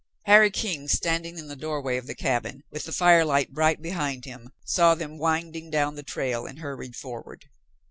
[0.23, 4.49] Harry King, standing in the doorway of the cabin, with the firelight bright behind him,
[4.65, 7.45] saw them winding down the trail and hurried forward.